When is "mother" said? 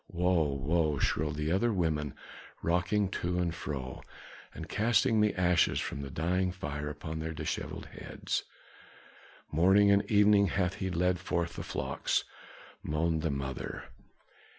13.29-13.91